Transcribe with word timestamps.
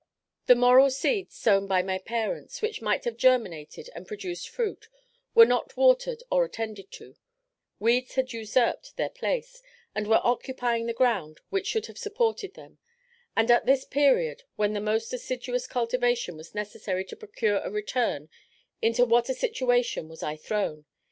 The 0.47 0.55
moral 0.55 0.89
seeds 0.89 1.35
sown 1.35 1.67
by 1.67 1.83
my 1.83 1.99
parents, 1.99 2.63
which 2.63 2.81
might 2.81 3.05
have 3.05 3.17
germinated 3.17 3.87
and 3.93 4.07
produced 4.07 4.49
fruit, 4.49 4.87
were 5.35 5.45
not 5.45 5.77
watered 5.77 6.23
or 6.31 6.43
attended 6.43 6.89
to; 6.93 7.17
weeds 7.79 8.15
had 8.15 8.33
usurped 8.33 8.97
their 8.97 9.11
place, 9.11 9.61
and 9.93 10.07
were 10.07 10.19
occupying 10.23 10.87
the 10.87 10.93
ground 10.95 11.39
which 11.51 11.67
should 11.67 11.85
have 11.85 11.99
supported 11.99 12.55
them; 12.55 12.79
and 13.37 13.51
at 13.51 13.67
this 13.67 13.85
period, 13.85 14.41
when 14.55 14.73
the 14.73 14.81
most 14.81 15.13
assiduous 15.13 15.67
cultivation 15.67 16.35
was 16.35 16.55
necessary 16.55 17.05
to 17.05 17.15
procure 17.15 17.57
a 17.59 17.69
return, 17.69 18.27
into 18.81 19.05
what 19.05 19.29
a 19.29 19.35
situation 19.35 20.09
was 20.09 20.23
I 20.23 20.35
thrown? 20.35 20.85